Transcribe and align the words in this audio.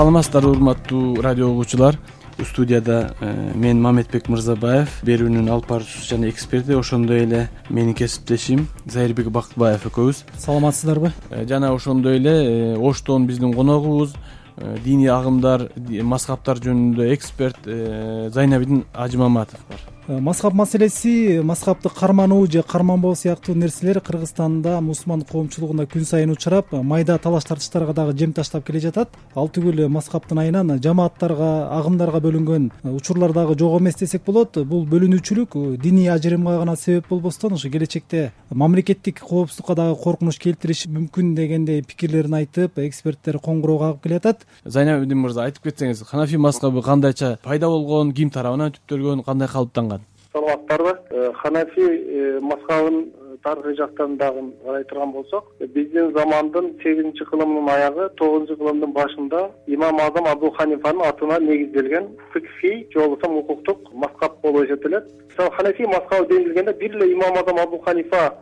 саламатсыздарбы 0.00 0.50
урматтуу 0.52 1.20
радио 1.20 1.50
угуучулар. 1.50 1.98
Студияда 2.42 3.14
э, 3.20 3.52
мен 3.54 3.82
мамедбек 3.84 4.30
мырзабаев 4.32 5.02
берүүнүн 5.04 5.50
алып 5.52 5.68
баруучусу 5.68 6.14
жана 6.14 6.30
эксперти. 6.30 6.72
Ошондой 6.72 7.26
эле 7.26 7.42
менин 7.68 7.92
кесиптешим 7.92 8.64
зайырбек 8.86 9.28
бакытбаев 9.28 9.84
экөөбүз. 9.90 10.24
Саламатсыздарбы? 10.40 11.12
Э, 11.28 11.44
жана 11.44 11.74
ошондой 11.74 12.16
эле 12.16 12.32
э, 12.32 12.76
оштон 12.78 13.26
биздин 13.26 13.52
коногубуз 13.52 14.16
диний 14.56 15.12
агымдар 15.12 15.68
мазхабтар 15.76 16.56
жөнүндө 16.64 17.12
эксперт 17.12 17.60
зайнабидин 17.64 18.86
ажымаматов 18.92 19.60
бар 19.68 19.84
мазхаб 20.18 20.54
маселеси 20.54 21.40
мазхабты 21.44 21.88
кармануу 21.88 22.46
же 22.50 22.62
карманбоо 22.62 23.14
сыяктуу 23.14 23.54
нерселер 23.54 24.00
кыргызстанда 24.00 24.80
мусулман 24.80 25.22
коомчулугунда 25.22 25.84
күн 25.84 26.04
сайын 26.04 26.30
учурап 26.30 26.72
майда 26.72 27.16
талаш 27.18 27.44
тартыштарга 27.44 27.92
дагы 27.94 28.18
жем 28.18 28.32
таштап 28.32 28.66
келе 28.66 28.80
жатат. 28.80 29.10
Ал 29.36 29.46
түгүл 29.48 29.86
мазхабтын 29.88 30.38
айынан 30.38 30.80
жамааттарга 30.82 31.68
агымдарга 31.78 32.18
бөлүнгөн 32.26 32.70
учурлар 32.82 33.32
дагы 33.32 33.56
жок 33.56 33.80
эмес 33.80 34.00
десек 34.00 34.24
болот. 34.26 34.58
Бул 34.64 34.84
бөлүнүүчүлүк 34.84 35.78
диний 35.78 36.10
ажырымга 36.10 36.58
гана 36.58 36.74
себеп 36.76 37.08
болбостон 37.08 37.52
ошо 37.54 37.70
келечекте 37.70 38.32
мамлекеттик 38.50 39.20
коопсуздукка 39.20 39.76
дагы 39.76 39.94
коркунуч 40.02 40.38
келтириши 40.42 40.90
мүмкүн 40.90 41.34
дегендей 41.36 41.82
пикирлерин 41.86 42.34
айтып 42.40 42.80
эксперттер 42.82 43.38
коңгуроо 43.38 43.78
кагып 43.78 44.02
келатат 44.08 44.46
зайнабидин 44.64 45.22
мырза 45.22 45.46
айтып 45.46 45.70
кетсеңиз 45.70 46.02
ханафи 46.08 46.40
мазхабы 46.40 46.82
кандайча 46.82 47.36
пайда 47.44 47.70
болгон 47.70 48.12
ким 48.16 48.30
тарабынан 48.34 48.74
түптөлгөн 48.74 49.24
кандай 49.26 49.48
калыптанган 49.48 49.99
саламатсыздарбы 50.32 50.98
э, 51.10 51.32
ханафи 51.34 51.80
э, 51.80 52.40
мазхабын 52.40 53.10
э, 53.12 53.36
тарыхый 53.42 53.76
жактан 53.76 54.16
дагы 54.16 54.52
карай 54.64 54.84
турган 54.84 55.12
болсок 55.12 55.44
биздин 55.58 56.12
замандын 56.16 56.78
сегизинчи 56.82 57.24
кылымынын 57.24 57.68
аягы 57.68 58.08
тогузунчу 58.16 58.56
кылымдын 58.56 58.92
башында 58.92 59.50
имам 59.66 60.00
азам 60.00 60.26
абу 60.26 60.50
ханифанын 60.50 61.02
атына 61.02 61.40
негизделген 61.40 62.08
фикхий 62.32 62.86
же 62.92 63.00
болбосо 63.00 63.30
укуктук 63.30 63.92
мазхаб 63.92 64.40
болуп 64.42 64.66
эсептелет. 64.66 65.04
Мисалы 65.30 65.50
ханафи 65.56 65.86
мазхабы 65.86 66.28
деңилгенде 66.28 66.74
бир 66.74 66.96
эле 66.96 67.12
имам 67.12 67.34
азам 67.34 67.58
абу 67.58 67.78
ханифаны 67.78 68.32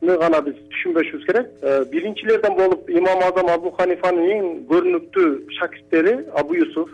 гана 0.00 0.40
биз 0.42 0.54
түшүнбөшүбүз 0.70 1.26
керек. 1.26 1.46
Биринчилерден 1.90 2.56
болуп 2.56 2.88
имам 2.88 3.18
азам 3.28 3.52
абу 3.52 3.70
ханифанын 3.70 4.30
эң 4.38 4.44
көрүнүктүү 4.70 5.28
шакирттери 5.58 6.18
абу 6.34 6.54
юсуф 6.54 6.88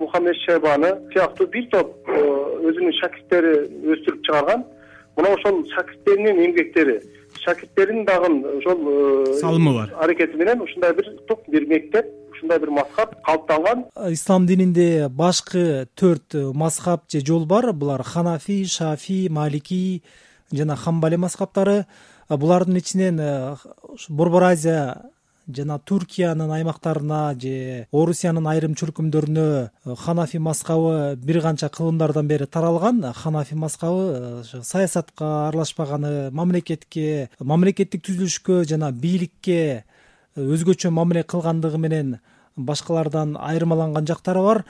мухаммед 0.00 0.36
шайбаны 0.46 0.94
сыяктуу 1.12 1.46
бир 1.46 1.68
топ 1.70 1.94
өзүнүн 2.68 2.94
шакирттери 3.00 3.54
өстүрүп 3.94 4.22
чыгарган. 4.26 4.64
Мына 5.16 5.34
ошол 5.36 5.64
шакирттеринин 5.74 6.44
эмгектери 6.46 7.00
шакирттеринин 7.44 8.04
дагы 8.04 8.58
ошол 8.58 8.78
э, 8.88 9.34
салымы 9.40 9.74
бар. 9.74 9.94
аракети 9.98 10.36
менен 10.36 10.60
ушундай 10.60 10.94
бир 10.94 11.06
тук 11.28 11.40
бир 11.48 11.66
мектеп 11.66 12.06
ушундай 12.32 12.58
бир 12.58 12.70
мазхаб 12.70 13.14
калыптанган 13.24 13.84
ислам 14.10 14.46
дининде 14.46 15.08
башкы 15.08 15.88
төрт 15.94 16.34
мазхаб 16.34 17.02
же 17.10 17.20
жол 17.24 17.46
бар. 17.46 17.72
Булар 17.72 18.02
ханафи 18.02 18.64
шафи 18.64 19.28
малики 19.30 20.02
жана 20.52 20.76
хамбали 20.76 21.16
мазхабтары 21.16 21.86
булардын 22.28 22.76
ичинен 22.76 23.20
э, 23.20 23.56
борбор 24.08 24.44
азия 24.44 25.10
жана 25.56 25.78
туркиянын 25.78 26.50
аймактарына 26.50 27.34
же 27.40 27.86
орусиянын 27.92 28.46
айрым 28.50 28.74
чөлкөмдөрүнө 28.78 29.44
э, 29.66 29.94
ханафи 29.98 30.38
мазхабы 30.38 31.16
бир 31.16 31.40
канча 31.42 31.68
кылымдардан 31.68 32.26
бери 32.28 32.46
таралган. 32.46 33.02
Ханафи 33.12 33.54
мазхабы 33.54 34.42
э, 34.44 34.62
саясатка 34.62 35.48
аралашпаганы 35.48 36.30
мамлекетке 36.30 37.30
мамлекеттик 37.38 38.04
түзүлүшкө 38.06 38.64
жана 38.64 38.90
бийликке 38.92 39.60
э, 39.60 39.82
өзгөчө 40.36 40.90
мамиле 40.90 41.22
кылгандыгы 41.22 41.78
менен 41.78 42.18
башкалардан 42.56 43.36
айырмаланган 43.36 44.06
жактары 44.06 44.42
бар. 44.42 44.64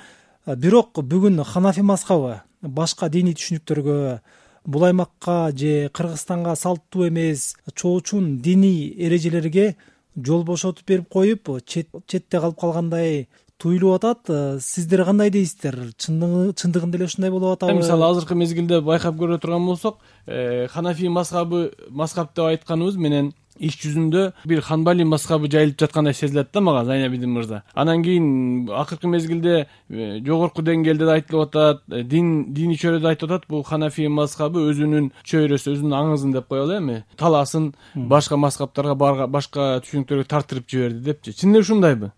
Бирок 0.47 0.99
бүгүн 0.99 1.45
ханафи 1.45 1.83
мазхабы 1.83 2.41
башка 2.63 3.09
диний 3.09 3.35
түшүнүктөргө 3.35 4.21
бул 4.67 4.85
аймакка 4.85 5.51
же 5.57 5.89
кыргызстанга 5.93 6.55
салттуу 6.57 7.09
эмес 7.09 7.57
чоочун 7.75 8.39
диний 8.39 8.93
эрежелерге 8.99 9.77
жол 10.17 10.45
бошотуп 10.45 10.87
берип 10.87 11.09
коюп 11.09 11.49
четте 11.67 12.41
калып 12.41 12.59
калгандай 12.61 13.29
туюлуп 13.61 13.99
атат. 14.01 14.29
Э, 14.29 14.59
сиздер 14.61 15.05
кандай 15.05 15.31
дейсиздер? 15.31 15.93
Чындыгында 16.01 16.97
эле 16.97 17.05
ушундай 17.05 17.31
болуп 17.31 17.59
атабы? 17.59 17.77
Мисалы 17.79 18.09
азыркы 18.09 18.35
мезгилде 18.35 18.81
байкап 18.81 19.19
көрө 19.21 19.39
турган 19.41 19.67
болсок 19.67 20.01
э, 20.27 20.67
ханафи 20.73 21.09
мазхабы 21.09 21.73
мазхаб 21.91 22.33
деп 22.35 22.47
айтканыбыз 22.47 22.97
менен 22.97 23.33
иш 23.61 23.77
жүзүндө 23.83 24.25
бир 24.49 24.63
ханбали 24.65 25.05
мазхабы 25.05 25.51
жайылып 25.53 25.79
жаткандай 25.81 26.15
сезилет 26.15 26.51
да 26.53 26.61
мага 26.61 26.85
зайнабидин 26.85 27.31
мырза. 27.31 27.63
Анан 27.75 28.03
кийин 28.03 28.71
акыркы 28.71 29.09
мезгилде 29.09 29.67
э, 29.89 30.21
жогорку 30.27 30.63
деңгээлде 30.63 31.05
да 31.05 31.19
айтылып 31.19 31.49
атат 31.49 31.83
дин 32.09 32.53
диний 32.55 32.77
чөйрөдө 32.81 33.13
айтып 33.13 33.31
атат 33.31 33.49
бул 33.49 33.65
ханафи 33.65 34.09
мазхабы 34.09 34.65
өзүнүн 34.71 35.11
чөйрөсү 35.25 35.75
өзүнүн 35.77 35.99
аңызын 36.01 36.33
деп 36.37 36.49
коелу 36.49 36.79
эми 36.79 37.03
талаасын 37.21 37.75
башка 37.95 38.37
мазхабтарга 38.37 39.27
башка 39.27 39.77
түшүнүктөргө 39.85 40.27
тартырып 40.31 40.69
жиберди 40.69 41.05
депчи. 41.11 41.37
Чын 41.37 41.55
эле 41.55 41.67
ушундайбы 41.67 42.13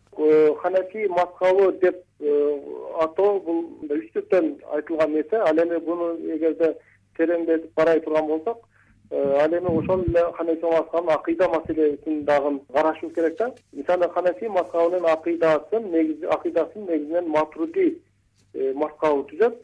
ханафи 0.62 1.08
мазхабы 1.08 1.72
деп 1.81 2.04
э, 2.20 2.60
атоо 3.02 3.41
бул 3.41 3.64
үстүртөн 3.91 4.52
айтылган 4.76 5.12
нерсе 5.12 5.36
ал 5.36 5.58
эми 5.58 5.78
буну 5.86 6.14
эгерде 6.36 6.76
тереңдетип 7.19 7.75
карай 7.76 8.00
турган 8.00 8.26
болсок 8.26 8.58
э, 8.58 8.71
ал 9.12 9.52
эми 9.52 9.68
ошол 9.78 10.04
эле 10.04 10.32
ханафи 10.36 10.62
мазхабынын 10.62 11.14
акыйда 11.14 11.48
маселесин 11.48 12.24
дагы 12.24 12.60
карашыбыз 12.72 13.14
керек 13.14 13.36
да. 13.36 13.52
Мисалы 13.72 14.08
ханафи 14.08 14.48
мазхабынын 14.48 15.04
акыйдасын 15.04 15.84
акыйдасын 16.30 16.86
негизинен 16.86 17.28
матруди 17.28 18.00
э, 18.54 18.72
мазхабы 18.74 19.28
түзөт. 19.30 19.54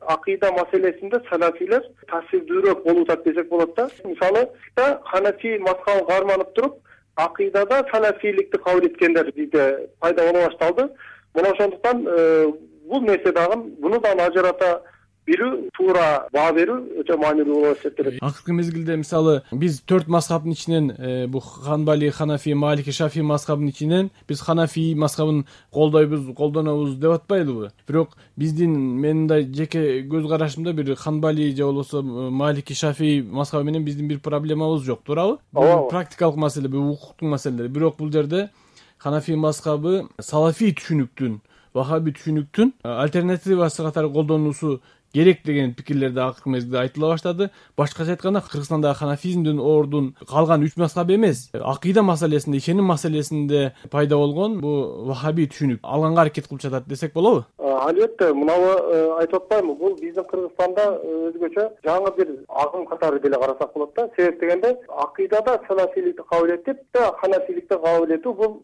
Акыйда 0.00 0.50
маселесинде 0.52 1.20
салафийлер 1.30 1.84
таасирдүүрөөк 2.10 2.82
болуп 2.82 3.10
атат 3.10 3.24
десек 3.24 3.48
болот 3.48 3.76
да. 3.76 3.88
Мисалы 4.04 4.48
ханафи 4.74 5.58
мазхабын 5.58 6.06
карманып 6.06 6.52
туруп 6.54 6.74
акыйдада 7.14 7.86
салафийликти 7.92 8.58
кабыл 8.58 8.88
эткендер 8.88 9.30
бизде 9.36 9.88
пайда 10.00 10.32
боло 10.32 10.46
башталды. 10.46 10.88
Мына 11.34 11.50
ошондуктан 11.52 12.06
э, 12.08 12.52
бул 12.82 13.02
нерсе 13.02 13.32
дагы 13.32 13.56
буну 13.56 14.00
дагы 14.00 14.22
ажырата 14.22 14.82
билүү 15.26 15.70
туура 15.74 16.28
баа 16.34 16.52
берүү 16.54 17.02
өтө 17.02 17.16
маанилүү 17.18 17.56
болуп 17.58 17.80
эсептелет 17.80 18.18
акыркы 18.22 18.54
мезгилде 18.54 18.96
мисалы 19.00 19.34
биз 19.50 19.80
төрт 19.82 20.08
мазхабдын 20.12 20.54
ичинен 20.54 20.90
э, 20.96 21.26
бул 21.26 21.40
ханбали 21.40 22.10
ханафи 22.10 22.54
малики 22.54 22.92
шафи 22.94 23.24
мазхабынын 23.26 23.72
ичинен 23.72 24.10
биз 24.28 24.40
ханафи 24.46 24.94
мазхабын 24.94 25.44
колдойбуз 25.74 26.34
колдонобуз 26.36 26.94
деп 26.96 27.16
атпайлыбы. 27.18 27.72
Бирок 27.88 28.16
биздин 28.36 28.76
менин 28.76 29.26
мындай 29.26 29.48
жеке 29.52 30.04
көз 30.06 30.28
карашымда 30.28 30.72
бир 30.72 30.94
ханбали 30.94 31.50
же 31.54 31.64
болбосо 31.64 32.00
э, 32.00 32.30
малики 32.30 32.74
шафи 32.74 33.20
мазхабы 33.22 33.64
менен 33.64 33.84
биздин 33.84 34.08
бир 34.08 34.20
проблемабыз 34.20 34.82
жок 34.82 35.02
туурабы? 35.02 35.38
Бул 35.52 35.88
практикалык 35.88 36.36
маселе 36.36 36.68
бул 36.68 36.92
укуктук 36.92 37.28
маселелер. 37.28 37.68
Бирок 37.68 37.96
бул 37.96 38.12
жерде 38.12 38.50
ханафи 38.98 39.34
мазхабы 39.34 40.06
салафий 40.20 40.72
түшүнүктүн 40.72 41.40
вахаби 41.76 42.14
түшүнүктүн 42.16 42.72
альтернативасы 42.88 43.84
катары 43.84 44.08
колдонулуусу 44.12 44.80
керек 45.16 45.38
деген 45.44 45.72
пикирлер 45.74 46.10
да 46.12 46.28
акыркы 46.28 46.50
мезгилде 46.50 46.78
айтыла 46.78 47.12
баштады. 47.14 47.50
Башкача 47.76 48.12
айтканда 48.12 48.42
кыргызстандагы 48.44 48.98
ханафизмдин 48.98 49.60
ордун 49.60 50.14
калган 50.28 50.62
үч 50.62 50.76
мазхаб 50.76 51.10
эмес. 51.10 51.48
Акыйда 51.54 52.02
маселесинде 52.02 52.58
ишеним 52.58 52.84
маселесинде 52.84 53.72
пайда 53.90 54.16
болгон 54.16 54.60
бул 54.60 55.06
вахаби 55.08 55.48
түшүнүк 55.48 55.80
алганга 55.82 56.26
аракет 56.26 56.48
кылып 56.48 56.62
жатат 56.62 56.88
десек 56.88 57.14
болобу? 57.14 57.46
Албетте 57.58 58.32
мынабы 58.34 58.76
э, 58.76 59.00
айтып 59.22 59.42
атпаймынбы 59.42 59.78
бул 59.80 59.96
биздин 60.00 60.24
кыргызстанда 60.28 60.86
э, 61.00 61.16
өзгөчө 61.30 61.66
жаңы 61.86 62.12
бир 62.16 62.32
агым 62.48 62.86
катары 62.86 63.20
деле 63.20 63.40
карасак 63.40 63.72
болот 63.72 63.94
да. 63.96 64.10
Себеп 64.16 64.40
дегенде 64.40 64.76
акыйдада 64.88 65.60
салафийликти 65.68 66.28
кабыл 66.28 66.54
этип 66.58 66.82
ханафийликти 67.22 67.74
кабыл 67.74 68.16
этүү 68.18 68.34
бул 68.34 68.56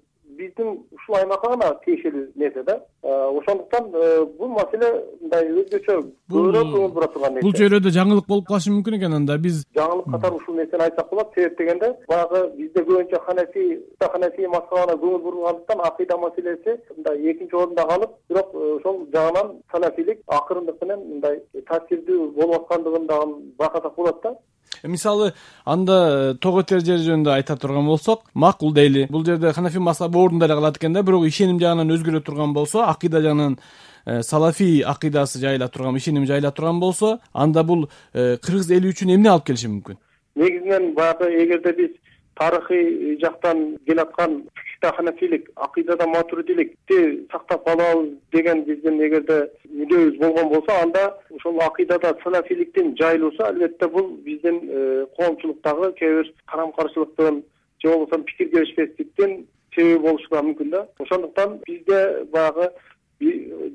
биздин 0.43 0.83
ушул 0.97 1.17
аймакка 1.19 1.51
гана 1.53 1.71
тиешелүү 1.85 2.25
нерсе 2.37 2.63
да. 2.67 2.79
Э, 3.03 3.09
ошондуктан 3.39 3.91
э, 3.95 4.25
бул 4.39 4.53
маселе 4.57 4.91
мындай 5.21 5.49
өзгөчө 5.51 5.97
көбүрөөк 6.33 6.71
көңүл 6.75 6.93
бура 6.97 7.09
турган 7.15 7.35
нерсе. 7.37 7.47
бул 7.47 7.57
чөйрөдө 7.61 7.95
жаңылык 7.97 8.29
болуп 8.29 8.49
калышы 8.51 8.73
мүмкүн 8.75 8.99
экен 8.99 9.17
анда. 9.19 9.39
Биз 9.39 9.63
жаңылык 9.79 10.11
катары 10.15 10.41
ушул 10.41 10.59
нерсени 10.59 10.87
айтсак 10.89 11.11
болот. 11.11 11.33
Себеп 11.35 11.59
дегенде 11.59 11.93
баягы 12.09 12.43
бизде 12.57 12.85
көбүнчө 12.89 13.23
ханафи 13.27 13.67
ханафи 14.03 14.49
мазхабына 14.55 14.99
көңүл 15.03 15.23
бурулгандыктан 15.27 15.85
акыйда 15.89 16.19
маселеси 16.25 16.79
мындай 16.97 17.33
экинчи 17.33 17.57
орунда 17.57 17.87
калып 17.91 18.17
бирок 18.29 18.55
э, 18.55 18.77
ошол 18.79 19.03
жагынан 19.15 19.57
салафийлик 19.73 20.23
акырындык 20.27 20.83
менен 20.83 21.05
мындай 21.13 21.41
таасирдүү 21.71 22.33
болуп 22.39 22.63
аткандыгын 22.63 23.07
дагы 23.07 23.39
байкасак 23.59 23.95
болот 23.97 24.23
да 24.23 24.37
мисалы 24.83 25.33
анда 25.65 26.33
э, 26.33 26.35
ток 26.41 26.63
өтөр 26.63 26.83
жер 26.85 27.01
жөнүндө 27.03 27.33
айта 27.35 27.57
турган 27.57 27.87
болсок 27.87 28.25
макул 28.35 28.73
дейли. 28.75 29.07
Бул 29.11 29.25
жерде 29.25 29.53
ханафи 29.53 29.79
мазхабы 29.79 30.19
ордунда 30.19 30.47
эле 30.47 30.55
калат 30.55 30.77
экен 30.77 30.93
да 30.93 31.03
бирок 31.03 31.27
ишеним 31.27 31.61
жагынан 31.61 31.93
өзгөрө 31.95 32.23
турган 32.23 32.53
болсо 32.53 32.85
акыйда 32.89 33.23
жагынан 33.23 33.59
э, 34.07 34.23
салафий 34.23 34.83
акыйдасы 34.83 35.39
жайыла 35.41 35.69
турган 35.69 35.97
ишеними 35.97 36.27
жайыла 36.27 36.51
турган 36.51 36.81
болсо 36.81 37.19
анда 37.33 37.63
бул 37.63 37.89
кыргыз 38.13 38.71
эли 38.71 38.91
үчүн 38.91 39.15
эмне 39.17 39.31
алып 39.31 39.47
келиши 39.51 39.69
мүмкүн? 39.69 39.99
Негизинен 40.35 40.95
баягы 40.95 41.29
эгерде 41.45 41.73
биз 41.73 41.91
тарыхый 42.35 43.19
жактан 43.21 43.77
келаткан 43.87 44.45
фикхта 44.55 44.97
ханафилик 44.97 45.51
акыйдада 45.57 46.07
матуридиликти 46.07 47.27
сактап 47.33 47.65
калабыз 47.65 48.11
деген 48.33 48.65
биздин 48.65 49.01
эгерде 49.07 49.39
мүдөөбүз 49.71 50.19
болгон 50.19 50.49
болсо 50.49 50.77
анда 50.83 51.05
ошол 51.31 51.61
акыйдада 51.61 52.15
салафиликтин 52.23 52.97
жайылуусу 52.99 53.45
албетте 53.45 53.89
бул 53.89 54.09
биздин 54.25 54.61
э, 54.63 55.07
коомчулуктагы 55.17 55.93
кээ 55.93 56.17
бир 56.17 56.33
карама 56.47 56.73
каршылыктын 56.73 57.43
же 57.83 57.89
болбосо 57.89 58.23
пикир 58.23 58.49
келишпестиктин 58.49 59.47
себеби 59.75 59.99
болушу 59.99 60.29
мүмкүн 60.33 60.71
да. 60.71 60.87
Ошондуктан 60.99 61.61
бизде 61.67 62.25
баягы 62.33 62.71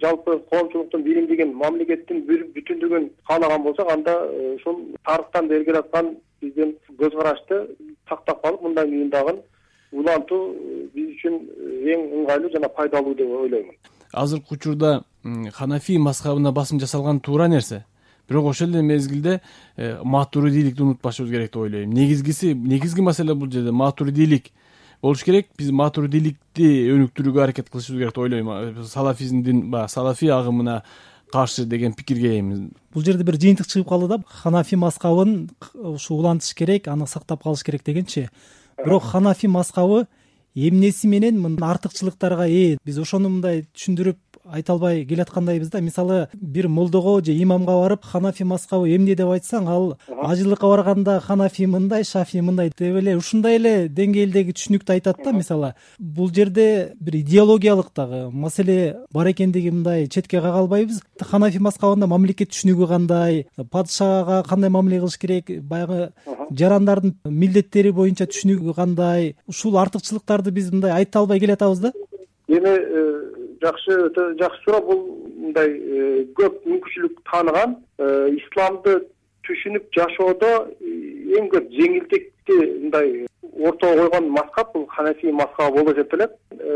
жалпы 0.01 0.39
коомчулуктун 0.51 1.04
биримдигин 1.04 1.54
мамлекеттин 1.56 2.25
бүтүндүгүн 2.27 3.12
каалаган 3.27 3.63
болсок 3.63 3.92
анда 3.92 4.18
э, 4.31 4.56
ушул 4.56 4.81
тарыхтан 5.06 5.48
бери 5.48 5.65
келаткан 5.65 6.18
биздин 6.42 6.75
көз 7.00 7.15
карашты 7.15 7.62
сактап 8.09 8.42
калып 8.42 8.62
мындан 8.62 8.89
кийин 8.89 9.09
дагы 9.09 9.38
улантуу 9.92 10.54
э, 10.54 10.88
биз 10.94 11.13
үчүн 11.15 11.36
э, 11.36 11.94
эң 11.94 12.07
ыңгайлуу 12.21 12.51
жана 12.51 12.69
пайдалуу 12.69 13.15
деп 13.15 13.27
ойлоймун 13.27 13.75
азыркы 14.13 14.56
учурда 14.56 15.04
ханафий 15.54 15.98
мазхабына 15.98 16.51
басым 16.51 16.80
жасалган 16.80 17.19
туура 17.19 17.48
нерсе? 17.48 17.86
Бирок 18.30 18.45
ошол 18.45 18.69
эле 18.69 18.81
мезгилде 18.81 19.42
матуридийликти 20.04 20.81
унутпашыбыз 20.81 21.31
керек 21.31 21.51
деп 21.51 21.62
ойлойм. 21.62 21.94
Негизгиси 21.94 22.54
негизги 22.54 23.01
маселе 23.01 23.33
бул 23.33 23.51
жерде 23.51 23.71
матуридийлик 23.71 24.51
болуш 25.01 25.24
керек. 25.24 25.48
Биз 25.57 25.71
матуридийликти 25.71 26.89
өнүктүрүүгө 26.92 27.44
аракет 27.44 27.69
кылышыбыз 27.69 28.00
керек 28.00 28.15
деп 28.15 28.18
ойлойм. 28.18 28.83
Салафизмдин 28.83 29.69
баягы 29.71 29.92
салафий 29.92 30.31
агымына 30.31 30.83
каршы 31.31 31.65
деген 31.65 31.94
пикирге 31.94 32.38
ээмин 32.38 32.71
бул 32.94 33.03
жерде 33.03 33.24
бир 33.24 33.38
жыйынтык 33.39 33.68
чыгып 33.68 33.89
калды 33.89 34.07
да 34.07 34.24
ханафи 34.27 34.75
мазхабын 34.75 35.50
ушу 35.74 36.15
улантыш 36.15 36.53
керек 36.56 36.88
аны 36.88 37.07
сактап 37.07 37.44
калыш 37.44 37.63
керек 37.63 37.83
дегенчи. 37.85 38.29
Бирок 38.77 39.03
ханафи 39.03 39.47
мазхабы 39.47 40.07
эмнеси 40.56 41.07
менен 41.07 41.57
артыкчылыктарга 41.62 42.47
ээ 42.47 42.77
биз 42.85 42.97
ошону 42.97 43.29
мындай 43.29 43.65
түшүндүрүп 43.75 44.18
айта 44.51 44.73
албай 44.73 45.05
келаткандайбыз 45.05 45.69
да. 45.69 45.81
Мисалы 45.81 46.27
бир 46.33 46.67
молдого 46.67 47.23
же 47.23 47.33
имамга 47.33 47.73
барып 47.73 48.03
ханафи 48.05 48.44
мазхабы 48.44 48.89
эмне 48.95 49.15
деп 49.15 49.29
айтсаң 49.29 49.67
ал 49.67 49.97
ажылыкка 50.07 50.67
барганда 50.67 51.19
ханафи 51.19 51.65
мындай 51.65 52.03
шафи 52.03 52.41
мындай 52.41 52.69
деп 52.69 52.95
эле 53.01 53.17
ушундай 53.17 53.57
эле 53.57 53.88
деңгээлдеги 53.89 54.55
түшүнүктү 54.57 54.94
айтат 54.94 55.23
да. 55.23 55.31
Мисалы 55.31 55.73
бул 55.99 56.31
жерде 56.33 56.94
бир 56.99 57.15
идеологиялык 57.21 57.91
дагы 57.95 58.29
маселе 58.31 58.97
бар 59.13 59.31
экендигин 59.31 59.81
мындай 59.81 60.07
четке 60.07 60.41
кага 60.41 60.59
албайбыз? 60.59 61.01
Ханафи 61.21 61.59
мазхабында 61.59 62.07
мамлекет 62.07 62.51
түшүнүгү 62.51 62.88
кандай? 62.88 63.47
Падышага 63.71 64.44
кандай 64.47 64.69
мамиле 64.69 64.99
кылыш 64.99 65.17
керек? 65.17 65.51
Баягы 65.61 66.11
жарандардын 66.51 67.17
милдеттери 67.25 67.91
боюнча 67.91 68.27
түшүнүгү 68.29 68.75
кандай? 68.75 69.35
Ушул 69.47 69.77
артыкчылыктарды 69.77 70.51
биз 70.51 70.71
мындай 70.71 70.91
айта 70.91 71.19
албай 71.19 71.39
келатабыз 71.39 71.79
да. 71.79 71.91
Эми 72.47 72.69
э, 72.69 73.46
жакшы 73.62 73.98
өтө 74.07 74.31
жакшы 74.39 74.63
суроо 74.63 74.81
бул 74.86 75.01
мындай 75.48 75.69
э, 75.69 76.25
көп 76.38 76.59
мүмкүнчүлүк 76.68 77.21
тааныган. 77.31 77.75
Э, 78.00 78.30
исламды 78.38 78.98
түшүнүп 79.48 79.89
жашоодо 79.95 80.51
э, 80.81 80.94
эң 81.39 81.50
көп 81.54 81.69
жеңилдикти 81.75 82.57
мындай 82.83 83.27
ортого 83.57 84.01
койгон 84.01 84.30
мазхаб 84.36 84.74
бул 84.74 84.88
ханафий 84.88 85.31
мазхабы 85.31 85.80
болуп 85.80 85.95
эсептелет 85.95 86.36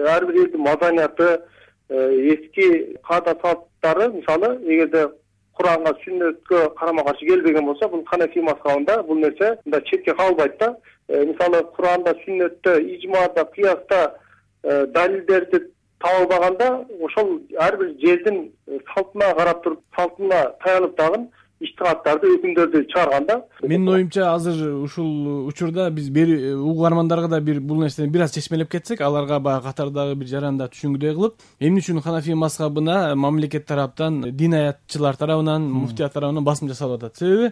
ар 0.10 0.25
бир 0.25 0.44
элдин 0.44 0.62
маданияты 0.62 1.42
эски 1.89 2.98
каада 3.07 3.36
салттары 3.42 4.10
мисалы 4.13 4.56
эгерде 4.66 5.10
куранга 5.57 5.94
сүннөткө 6.06 6.63
карама 6.80 7.04
каршы 7.04 7.25
келбеген 7.25 7.66
болсо 7.66 7.89
бул 7.89 8.06
ханафий 8.06 8.42
мазхабында 8.42 9.01
бул 9.04 9.19
нерсе 9.19 9.57
мындай 9.66 9.83
четке 9.89 10.16
кагылбайт 10.16 10.57
да. 10.60 10.75
Мисалы 11.10 11.63
куранда 11.75 12.16
сүннөттө 12.24 12.80
ижмада 12.95 13.45
кыяста 13.56 14.16
далилдерди 14.63 15.66
таба 16.01 16.21
албаганда 16.21 16.86
ошол 17.01 17.39
ар 17.59 17.77
бир 17.77 17.94
жердин 18.01 18.51
салтына 18.94 19.33
карап 19.38 19.63
туруп 19.63 19.80
салтына 19.95 20.42
таянып 20.63 20.98
дагы 20.98 21.27
иштихаттарды 21.62 22.30
өкүмдөрдү 22.38 22.81
чыгарган 22.89 23.25
да 23.27 23.36
менин 23.62 23.89
оюмча 23.94 24.31
азыр 24.33 24.74
ушул 24.81 25.48
учурда 25.48 25.89
биз 25.92 26.09
э, 26.09 26.53
угармандарга 26.56 27.27
да 27.27 27.39
бир 27.39 27.59
бул 27.59 27.81
нерсени 27.81 28.09
бир 28.09 28.24
аз 28.24 28.31
чечмелеп 28.31 28.69
кетсек 28.71 29.01
аларга 29.01 29.39
баягы 29.39 29.68
катардагы 29.68 30.15
бир 30.15 30.27
жаранда 30.27 30.69
түшүнгүдөй 30.74 31.13
кылып 31.13 31.36
эмне 31.59 31.81
үчүн 31.81 32.01
ханафий 32.01 32.33
мазхабына 32.33 33.15
мамлекет 33.15 33.68
тараптан 33.68 34.31
дин 34.31 34.54
аятчылар 34.54 35.18
тарабынан 35.18 35.69
муфтият 35.69 36.13
тарабынан 36.13 36.44
басым 36.44 36.69
жасалып 36.69 37.04
атат? 37.04 37.18
Себеби 37.18 37.51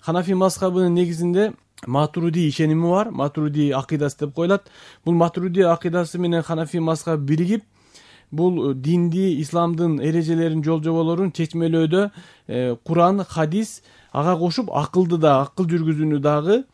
ханафий 0.00 0.34
мазхабынын 0.34 0.94
негизинде 0.94 1.52
матуруди 1.86 2.48
ишеними 2.48 2.90
бар 2.90 3.10
матуруди 3.10 3.70
акыйдасы 3.70 4.20
деп 4.20 4.34
коюлат. 4.34 4.70
Бул 5.04 5.14
матуруди 5.14 5.60
акыйдасы 5.60 6.18
менен 6.18 6.42
ханафий 6.42 6.80
мазхабы 6.80 7.24
биригип 7.24 7.64
бул 8.30 8.70
э, 8.70 8.74
динди 8.74 9.40
исламдын 9.42 9.98
эрежелерин 10.00 10.64
жол 10.64 10.82
жоболорун 10.82 11.32
чечмелөөдө 11.32 12.10
э, 12.48 12.76
куран 12.84 13.24
хадис 13.24 13.80
ага 14.12 14.36
кошуп 14.38 14.70
акылды 14.70 15.18
да 15.18 15.40
акыл 15.42 15.66
жүргүзүүнү 15.70 16.20
дагы 16.22 16.64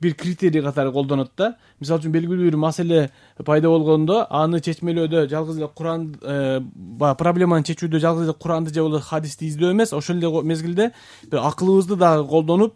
бир 0.00 0.14
критерий 0.14 0.62
катары 0.62 0.92
колдонот 0.92 1.32
да. 1.36 1.54
Мисалы 1.80 2.04
үчүн 2.04 2.12
белгилүү 2.12 2.50
бир 2.50 2.56
маселе 2.60 3.10
пайда 3.44 3.70
болгондо 3.72 4.26
аны 4.30 4.60
чечмелөөдө 4.60 5.26
жалгыз 5.30 5.60
эле 5.60 5.68
куран 5.68 6.10
э, 6.22 6.60
баягы 6.60 7.18
проблеманы 7.22 7.64
чечүүдө 7.64 8.00
жалгыз 8.04 8.28
эле 8.28 8.34
куранды 8.36 8.74
же 8.74 8.82
болбосо 8.82 9.08
хадисти 9.08 9.48
издөө 9.48 9.72
эмес. 9.72 9.94
Ошол 9.96 10.20
эле 10.20 10.42
мезгилде 10.42 10.92
бир 11.30 11.40
акылыбызды 11.40 11.96
дагы 11.96 12.28
колдонуп 12.28 12.74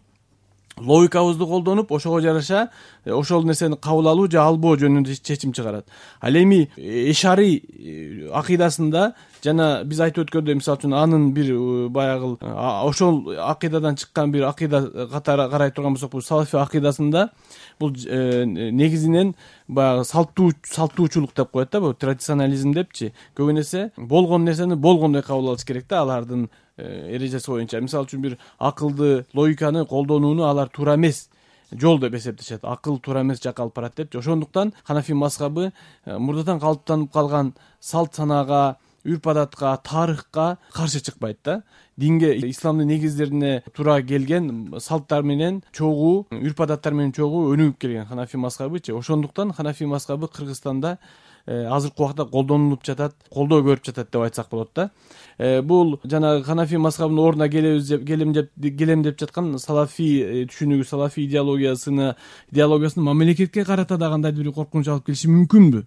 логикабызды 0.77 1.45
колдонуп 1.45 1.91
ошого 1.91 2.21
жараша 2.21 2.69
э, 3.05 3.11
ошол 3.11 3.43
нерсени 3.43 3.75
кабыл 3.75 4.07
алуу 4.07 4.29
же 4.29 4.39
албоо 4.39 4.75
жөнүндө 4.75 5.15
чечим 5.23 5.53
чыгарат. 5.53 5.85
Ал 6.19 6.35
эми 6.35 6.69
эшари 6.77 7.61
э, 7.61 8.29
акыйдасында 8.31 9.13
жана 9.43 9.83
биз 9.85 9.99
айтып 9.99 10.25
өткөндөй 10.25 10.55
мисалы 10.55 10.79
үчүн 10.79 10.95
анын 10.95 11.31
бир 11.33 11.51
э, 11.51 11.87
баягы 11.89 12.37
ошол 12.41 13.35
акыйдадан 13.37 13.95
чыккан 13.95 14.31
бир 14.31 14.47
акыйда 14.49 15.07
катары 15.11 15.49
карай 15.49 15.71
турган 15.71 15.93
болсок 15.93 16.11
бул 16.11 16.21
салафи 16.21 16.57
акыйдасында 16.57 17.29
бул 17.79 17.91
негизинен 17.91 19.35
баягы 19.71 20.03
салттуу 20.05 20.51
салттуучулук 20.67 21.31
деп 21.35 21.51
коет 21.55 21.71
да 21.71 21.79
бул 21.81 21.95
традиционализм 21.95 22.75
депчи. 22.75 23.13
Көбүн 23.39 23.63
эсе 23.63 23.91
болгон 23.97 24.45
нерсени 24.45 24.75
болгондой 24.75 25.23
кабыл 25.23 25.53
алыш 25.53 25.65
керек 25.65 25.87
да 25.87 26.01
алардын 26.03 26.49
Э, 26.81 27.15
эрежеси 27.15 27.51
боюнча. 27.51 27.81
Мисалы 27.83 28.07
үчүн 28.07 28.21
бир 28.23 28.37
акылды 28.57 29.25
логиканы 29.37 29.83
колдонууну 29.85 30.47
алар 30.47 30.69
туура 30.69 30.95
эмес 30.95 31.27
жол 31.71 31.99
деп 31.99 32.15
эсептешет. 32.15 32.63
Акыл 32.63 32.97
туура 32.99 33.21
эмес 33.21 33.41
жакка 33.43 33.61
алып 33.63 33.75
барат 33.75 33.95
депчи. 33.95 34.17
Ошондуктан 34.17 34.73
ханафий 34.83 35.13
мазхабы 35.13 35.73
э, 36.05 36.17
мурдадан 36.17 36.59
калыптанып 36.59 37.11
калган 37.13 37.53
салт 37.79 38.15
санаага 38.15 38.77
үрп 39.05 39.27
адатка 39.27 39.77
тарыхка 39.83 40.57
каршы 40.73 41.01
чыкпайт 41.01 41.39
да. 41.43 41.63
Динге 41.97 42.35
исламдын 42.49 42.87
негиздерине 42.87 43.63
туура 43.75 44.01
келген 44.01 44.73
салттар 44.79 45.23
менен 45.23 45.63
чогуу 45.71 46.27
үрп 46.31 46.61
адаттар 46.61 46.93
менен 46.93 47.11
чогуу 47.13 47.51
өнүгүп 47.55 47.77
келген 47.77 48.05
ханафий 48.05 48.39
мазхабычы 48.39 48.95
ошондуктан 48.97 49.53
ханафий 49.53 49.87
мазхабы 49.87 50.27
кыргызстанда 50.27 50.97
Э, 51.47 51.65
азыркы 51.65 52.03
убакта 52.03 52.25
колдонулуп 52.29 52.83
жатат 52.85 53.15
колдоо 53.33 53.63
көрүп 53.65 53.87
жатат 53.87 54.11
деп 54.11 54.21
айтсак 54.21 54.49
болот 54.51 54.69
да. 54.75 54.91
Э, 55.39 55.61
бул 55.61 55.99
жанагы 56.03 56.43
ханафий 56.43 56.77
мазхабынын 56.77 57.23
ордуна 57.23 57.49
келебиз 57.49 57.89
келем 58.05 58.33
деп 58.33 58.51
келем 58.77 59.01
деп 59.01 59.17
жаткан 59.19 59.57
салафий 59.57 60.21
э, 60.21 60.45
түшүнүгү 60.45 60.85
салафий 60.85 61.25
идеологиясыны 61.25 62.15
идеологиясын 62.51 63.01
мамлекетке 63.01 63.65
карата 63.65 63.97
да 63.97 64.11
кандайдыр 64.11 64.51
бир 64.51 64.53
коркунуч 64.53 64.87
алып 64.87 65.09
келиши 65.09 65.33
мүмкүнбү? 65.33 65.83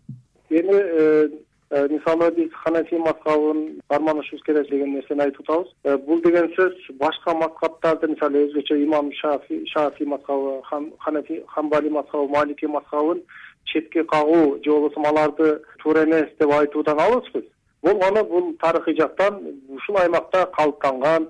Эми 0.51 1.44
мисалы 1.91 2.31
биз 2.31 2.53
ханафий 2.63 2.99
мазхабын 2.99 3.81
карманышыбыз 3.89 4.43
керек 4.47 4.69
деген 4.71 4.95
нерсени 4.95 5.23
айтып 5.23 5.49
атабыз. 5.51 5.73
Бул 6.07 6.21
деген 6.23 6.51
сөз 6.55 6.75
башка 7.01 7.35
мазхабтарды 7.35 8.09
мисалы 8.09 8.45
өзгөчө 8.47 8.79
имам 8.85 9.11
шафи 9.13 10.05
мазхабы 10.05 10.63
ханафи 11.01 11.43
хамбали 11.49 11.89
мазхабы 11.89 12.29
малики 12.29 12.67
мазхабын 12.67 13.23
четке 13.65 14.05
кагуу 14.05 14.59
же 14.65 14.71
болбосо 14.71 15.01
аларды 15.09 15.63
туура 15.83 16.05
эмес 16.05 16.29
деп 16.39 16.51
айтуудан 16.51 17.01
алыспыз. 17.01 17.45
Болгону 17.83 18.25
бул 18.25 18.55
тарыхый 18.61 18.97
жактан 18.97 19.41
ушул 19.69 19.99
аймакта 19.99 20.47
калыптанган 20.57 21.29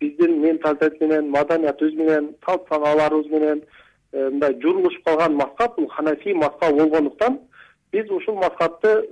биздин 0.00 0.40
менталитет 0.40 1.00
менен 1.00 1.30
маданиятыбыз 1.30 1.94
менен 1.94 2.34
салт 2.44 2.66
санааларыбыз 2.68 3.30
менен 3.30 3.62
э, 4.12 4.30
мындай 4.30 4.60
журулушуп 4.60 5.04
калган 5.04 5.34
мазхаб 5.34 5.76
бул 5.76 5.88
ханафий 5.88 6.34
мазхабы 6.34 6.78
болгондуктан 6.82 7.40
биз 7.92 8.10
ушул 8.10 8.36
мазхабты 8.36 8.88
э, 8.88 9.06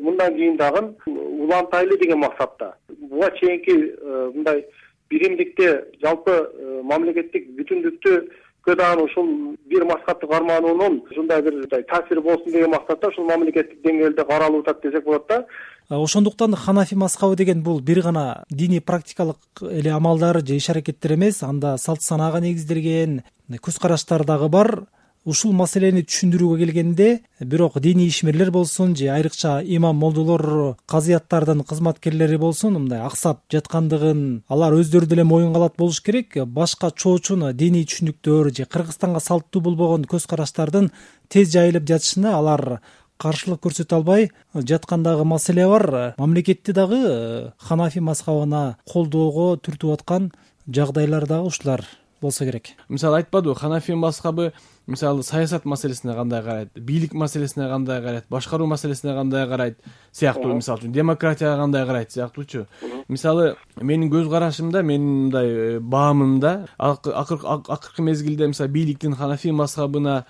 мындан 0.00 0.34
кийин 0.34 0.56
дагы 0.56 0.94
улантайлы 1.06 1.98
деген 1.98 2.18
максатта. 2.18 2.74
Буга 2.88 3.30
чейинки 3.38 3.70
э, 3.70 4.30
мындай 4.34 4.64
биримдикте 5.10 5.84
жалпы 6.02 6.50
мамлекеттик 6.82 7.48
бүтүндүктү 7.58 8.28
дагы 8.76 9.04
ушул 9.04 9.56
бир 9.66 9.84
мазхабты 9.84 10.26
кармануунун 10.26 11.02
ушундай 11.10 11.42
бир 11.42 11.66
таасири 11.68 12.20
болсун 12.20 12.52
деген 12.52 12.70
максатта 12.70 13.08
ушул 13.08 13.24
мамлекеттик 13.24 13.80
деңгээлде 13.84 14.24
каралып 14.24 14.68
атат 14.68 14.82
десек 14.82 15.04
болот 15.04 15.26
да. 15.28 15.46
Ошондуктан 15.88 16.54
ханафи 16.54 16.94
мазхабы 16.94 17.36
деген 17.36 17.62
бул 17.62 17.80
бир 17.80 18.02
гана 18.02 18.44
диний 18.50 18.80
практикалык 18.80 19.38
эле 19.62 19.90
амалдар 19.90 20.44
же 20.46 20.56
иш 20.56 20.68
аракеттер 20.70 21.14
эмес 21.14 21.42
анда 21.42 21.76
салт 21.78 22.02
санаага 22.02 22.40
негизделген 22.40 23.22
көз 23.50 23.80
караштар 23.80 24.24
дагы 24.24 24.48
бар 24.48 24.84
ушул 25.28 25.52
маселени 25.52 26.00
түшүндүрүүгө 26.08 26.56
келгенде 26.62 27.08
бирок 27.52 27.74
диний 27.84 28.08
ишмерлер 28.08 28.48
болсун 28.50 28.94
же 28.96 29.10
айрыкча 29.12 29.58
имам 29.76 29.98
молдолор 30.00 30.76
казыяттардын 30.88 31.60
кызматкерлери 31.68 32.38
болсун 32.40 32.78
мындай 32.78 33.02
аксап 33.04 33.42
жаткандыгын 33.52 34.22
алар 34.48 34.78
өздөрү 34.78 35.10
деле 35.10 35.26
моюнга 35.28 35.60
алат 35.60 35.76
болуш 35.76 36.00
керек. 36.00 36.38
Башка 36.46 36.90
чоочун 36.90 37.44
диний 37.52 37.84
түшүнүктөр 37.84 38.50
же 38.56 38.64
кыргызстанга 38.64 39.20
салттуу 39.20 39.62
болбогон 39.68 40.08
көз 40.08 40.24
караштардын 40.32 40.90
тез 41.28 41.52
жайылып 41.52 41.84
жатышына 41.92 42.32
алар 42.38 42.80
каршылык 43.20 43.60
көрсөтө 43.66 44.00
албай 44.00 44.30
жаткан 44.54 45.04
дагы 45.04 45.28
маселе 45.28 45.68
бар. 45.68 46.14
Мамлекетти 46.16 46.72
дагы 46.72 47.52
ханафи 47.58 48.00
мазхабына 48.00 48.78
колдоого 48.88 49.56
түртүп 49.60 49.98
аткан 49.98 50.32
жагдайлар 50.66 51.28
дагы 51.28 51.52
ушулар 51.52 51.84
болсо 52.20 52.44
керек. 52.44 52.68
Мисалы 52.88 53.18
айтпадыбы 53.18 53.54
ханафи 53.54 53.92
мазхабы 53.92 54.52
мисалы 54.88 55.22
саясат 55.22 55.64
маселесине 55.64 56.14
кандай 56.14 56.42
карайт 56.42 56.70
бийлик 56.74 57.12
маселесине 57.12 57.68
кандай 57.68 58.00
карайт 58.02 58.24
башкаруу 58.30 58.66
маселесине 58.66 59.12
кандай 59.12 59.46
карайт 59.46 59.78
сыяктуу 60.12 60.54
мисалы 60.54 60.80
үчүн 60.80 60.92
демократияга 60.92 61.60
кандай 61.60 61.86
карайт 61.86 62.12
сыяктуучу 62.12 62.66
мисалы 63.08 63.56
менин 63.76 64.10
көз 64.10 64.30
карашымда 64.30 64.82
менин 64.82 65.28
мындай 65.28 65.48
э, 65.48 65.80
баамымда 65.80 66.68
акыркы 66.78 68.02
мезгилде 68.02 68.48
мисалы 68.48 68.70
бийликтин 68.70 69.14
ханафи 69.14 69.50
мазхабына 69.50 70.24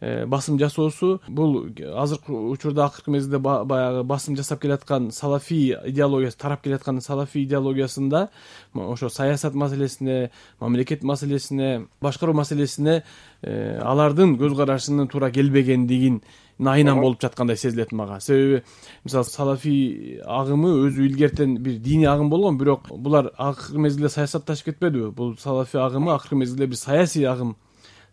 басым 0.00 0.58
жасоосу 0.58 1.20
бул 1.28 1.66
азыркы 1.78 2.32
учурда 2.32 2.86
акыркы 2.86 3.10
мезгилде 3.10 3.38
баягы 3.38 4.04
басым 4.04 4.36
жасап 4.36 4.60
келаткан 4.62 5.10
салафий 5.10 5.74
идеологиясы 5.86 6.38
тарап 6.38 6.62
келаткан 6.62 7.00
салафий 7.00 7.44
идеологиясында 7.44 8.28
ошо 8.74 9.08
саясат 9.08 9.54
маселесине 9.54 10.30
мамлекет 10.60 11.02
маселесине 11.02 11.88
башкаруу 12.00 12.34
маселесине 12.34 13.02
э, 13.42 13.80
алардын 13.82 14.36
көз 14.38 14.54
карашынын 14.56 15.08
туура 15.08 15.30
келбегендигин 15.30 16.22
айынан 16.66 17.00
болуп 17.00 17.20
жаткандай 17.22 17.56
сезилет 17.56 17.92
мага. 17.92 18.20
Себеби 18.20 18.62
мисалы 19.04 19.24
салафий 19.24 20.20
агымы 20.24 20.70
өзү 20.88 21.06
илгертен 21.06 21.56
бир 21.58 21.78
диний 21.78 22.06
агым 22.06 22.30
болгон 22.30 22.58
бирок 22.58 22.88
булар 22.90 23.32
акыркы 23.36 23.78
мезгилде 23.78 24.08
саясатташып 24.08 24.72
кетпедиби. 24.72 25.10
Бул 25.10 25.36
салафий 25.38 25.80
агымы 25.80 26.12
акыркы 26.12 26.36
мезгилде 26.36 26.66
бир 26.66 26.76
саясий 26.76 27.26
агым 27.26 27.56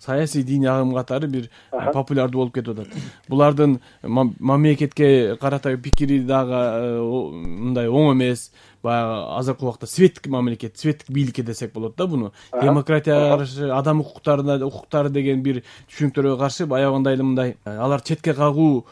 саясий 0.05 0.43
диний 0.43 0.69
агым 0.69 0.93
катары 0.93 1.27
бир 1.27 1.49
популярдуу 1.71 2.41
болуп 2.41 2.53
кетип 2.55 2.77
атат. 2.77 2.93
Булардын 3.27 3.79
мамлекетке 4.03 5.37
карата 5.41 5.75
пикири 5.77 6.19
дагы 6.23 6.53
э, 6.53 7.01
мындай 7.01 7.89
оң 7.89 8.13
эмес. 8.13 8.51
Баягы 8.85 9.39
азыркы 9.39 9.65
убакта 9.65 9.87
светтик 9.87 10.27
мамлекет 10.27 10.77
светтик 10.77 11.09
бийликке 11.09 11.41
десек 11.41 11.73
болот 11.73 11.95
да 11.97 12.05
буну. 12.05 12.33
Демократияга 12.61 13.37
каршы 13.37 13.69
адам 13.73 14.01
укуктарына 14.01 14.59
укуктары 14.65 15.09
деген 15.09 15.41
бир 15.41 15.63
түшүнүктөргө 15.89 16.37
каршы 16.37 16.67
аябагандай 16.69 17.15
эле 17.15 17.23
мындай 17.23 17.55
э, 17.65 17.77
алар 17.77 18.03
четке 18.05 18.35
кагуусун 18.37 18.85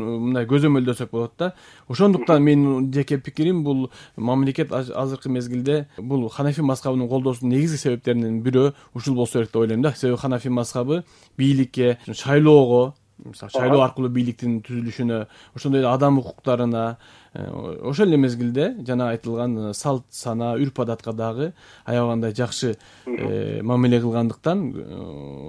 э, 0.00 0.16
мындай 0.30 0.46
көзөмөлдөсөк 0.48 1.10
болот 1.10 1.32
да. 1.38 1.52
Ошондуктан 1.88 2.42
менин 2.42 2.90
жеке 2.94 3.18
пикирим 3.18 3.62
бул 3.62 3.90
мамлекет 4.16 4.72
азыркы 4.72 5.28
мезгилде 5.28 5.86
бул 5.98 6.30
ханафи 6.30 6.62
мазхабын 6.62 7.06
колдоосунун 7.08 7.52
негизги 7.52 7.76
себептеринин 7.76 8.40
бирөө 8.40 8.72
ушул 8.94 9.14
болсо 9.14 9.38
керек 9.38 9.52
деп 9.52 9.60
ойлойм 9.60 9.82
да. 9.82 9.92
Себеби 9.92 10.16
ханафи 10.16 10.45
мазхабы 10.50 11.04
бийликке 11.36 11.98
шайлоого 12.12 12.94
мисалы 13.24 13.50
шайлоо 13.50 13.82
аркылуу 13.84 14.10
бийликтин 14.12 14.60
түзүлүшүнө 14.66 15.20
ошондой 15.56 15.80
эле 15.80 15.88
адам 15.88 16.18
укуктарына 16.20 16.98
э, 17.34 17.44
ошол 17.90 18.08
эле 18.08 18.18
мезгилде 18.20 18.74
жана 18.86 19.10
айтылган 19.14 19.70
э, 19.70 19.72
салт 19.74 20.04
санаа 20.10 20.56
үрп 20.60 20.80
адатка 20.84 21.12
дагы 21.12 21.52
аябагандай 21.86 22.34
жакшы 22.34 22.76
э, 23.06 23.62
мамиле 23.62 24.00
кылгандыктан 24.00 24.66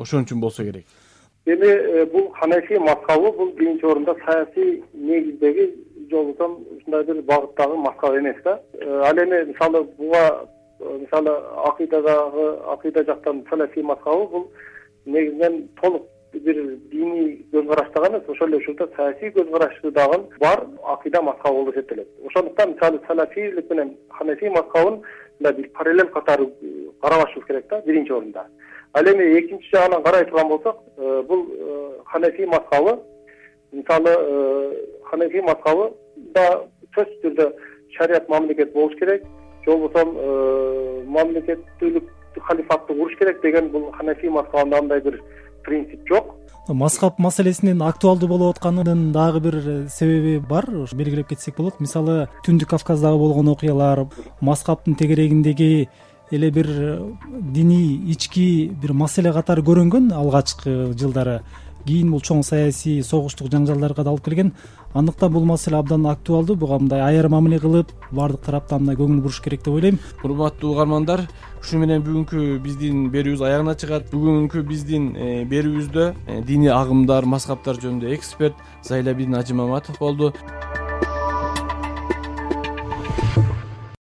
ошон 0.02 0.24
үчүн 0.24 0.40
болсо 0.40 0.64
керек. 0.64 0.86
Эми 1.46 2.06
бул 2.12 2.32
ханафи 2.40 2.80
мазхабы 2.80 3.32
бул 3.32 3.52
биринчи 3.52 3.86
орунда 3.86 4.16
саясий 4.26 4.84
негиздеги 4.94 5.74
же 6.10 6.16
болбосо 6.16 6.50
ушундай 6.78 7.04
бир 7.04 7.22
багыттагы 7.24 7.78
мазхаб 7.78 8.16
эмес 8.16 8.38
да. 8.44 8.62
Ал 8.82 9.18
эми 9.18 9.44
мисалы 9.52 9.84
буга 9.98 10.48
мисалы 10.80 11.36
акыйдадагы 11.66 12.50
акыйда 12.74 13.04
жактан 13.04 13.46
салафий 13.50 13.84
мазхабы 13.84 14.28
бул 14.28 14.52
негизинен 15.08 15.68
толук 15.82 16.08
бир 16.34 16.78
диний 16.92 17.46
көз 17.52 17.68
карашта 17.68 18.08
эмес 18.10 18.30
ошол 18.30 18.48
эле 18.48 18.58
учурда 18.58 18.88
саясий 18.96 19.30
көз 19.30 19.52
карашы 19.52 19.92
дагы 19.92 20.24
бар 20.40 20.66
акыйда 20.84 21.22
мазхабы 21.22 21.56
болуп 21.56 21.76
эсептелет 21.76 22.08
ошондуктан 22.26 22.74
мисалы 22.74 23.00
салафийлик 23.08 23.70
менен 23.70 23.98
ханафий 24.10 24.50
мазхабын 24.50 25.02
мындай 25.40 25.54
бир 25.54 25.70
параллель 25.70 26.10
катары 26.10 26.48
карабашыбыз 27.02 27.46
керек 27.48 27.68
да 27.70 27.82
биринчи 27.82 28.12
орунда. 28.12 28.48
Ал 28.94 29.06
эми 29.06 29.40
экинчи 29.40 29.70
жагынан 29.74 30.04
карай 30.04 30.26
турган 30.26 30.48
болсок 30.48 30.78
э, 30.98 31.24
бул 31.28 31.48
э, 31.50 31.92
ханафий 32.06 32.46
мазхабы 32.46 33.00
мисалы 33.72 34.10
э, 34.10 34.86
ханафий 35.04 35.42
мазхабыда 35.42 36.68
сөзсүз 36.96 37.22
түрдө 37.24 37.52
шарият 37.98 38.30
мамлекет 38.30 38.74
болуш 38.74 38.96
керек. 38.96 39.24
Же 39.66 39.72
болбосо 39.72 40.06
мамлекеттүүлүк 41.06 42.10
халифатты 42.46 42.94
куруш 42.94 43.18
керек 43.20 43.42
деген 43.42 43.72
бул 43.72 43.92
ханафий 43.92 44.30
мазхабында 44.30 44.80
андай 44.80 45.02
бир 45.02 45.22
принцип 45.64 46.08
жок. 46.08 46.36
Мазхаб 46.68 47.20
маселесинин 47.20 47.82
актуалдуу 47.82 48.28
болуп 48.28 48.58
атканынын 48.58 49.12
дагы 49.14 49.40
бир 49.40 49.56
э, 49.56 49.88
себеби 49.90 50.40
бар. 50.40 50.66
Белгилеп 50.94 51.30
кетсек 51.30 51.56
болот. 51.58 51.80
Мисалы 51.80 52.28
түндүк 52.46 52.70
кавказдагы 52.70 53.18
болгон 53.18 53.54
окуялар 53.54 54.08
мазхабтын 54.42 54.96
тегерегиндеги 54.96 55.88
эле 56.32 56.52
бир 56.52 56.68
э, 56.70 57.12
диний 57.28 58.12
ички 58.12 58.68
бир 58.68 58.94
маселе 58.94 59.32
катары 59.32 59.64
көрүнгөн 59.64 60.12
алгачкы 60.14 60.94
жылдары 60.94 61.42
кийин 61.88 62.12
бул 62.12 62.22
чоң 62.22 62.44
саясий 62.46 63.02
согуштук 63.04 63.50
жаңжалдарга 63.54 64.04
да 64.04 64.12
алып 64.12 64.26
келген. 64.28 64.54
Андыктан 64.94 65.32
бул 65.34 65.46
маселе 65.46 65.78
абдан 65.80 66.06
актуалдуу. 66.06 66.56
Буга 66.56 66.80
мындай 66.80 67.02
аяр 67.02 67.30
мамиле 67.32 67.60
кылып 67.64 67.92
баардык 68.12 68.44
тараптан 68.46 68.84
мындай 68.84 69.00
көңүл 69.00 69.22
буруш 69.26 69.42
керек 69.42 69.64
деп 69.64 69.74
ойлойм. 69.74 70.00
Урматтуу 70.24 70.74
угармандар 70.76 71.28
ушу 71.62 71.80
менен 71.82 72.04
бүгүнкү 72.06 72.60
биздин 72.64 73.08
берүүбүз 73.14 73.46
аягына 73.48 73.76
чыгат. 73.80 74.12
Бүгүнкү 74.14 74.64
биздин 74.68 75.14
э, 75.16 75.44
берүүбүздө 75.50 76.10
э, 76.28 76.42
диний 76.48 76.74
агымдар 76.74 77.26
мазхабтар 77.26 77.80
жөнүндө 77.82 78.14
эксперт 78.16 78.60
зайла 78.84 79.14
бин 79.18 79.36
ажы 79.36 79.56
маматов 79.58 80.00
болду 80.00 80.34